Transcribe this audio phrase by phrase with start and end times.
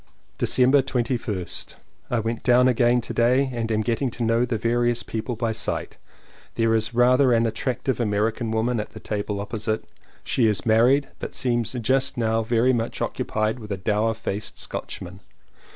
[0.39, 1.75] December 21st.
[2.09, 5.51] I went down again to day and am getting to know the various people by
[5.51, 5.97] sight.
[6.55, 9.85] There is rather an attractive American woman at the table opposite;
[10.23, 15.19] she is married, but seems just now very much occupied with a dour faced Scotchman.